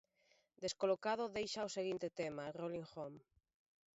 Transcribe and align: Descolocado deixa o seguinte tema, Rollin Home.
Descolocado 0.63 1.33
deixa 1.37 1.67
o 1.67 1.73
seguinte 1.77 2.07
tema, 2.19 2.45
Rollin 2.57 2.85
Home. 2.95 3.21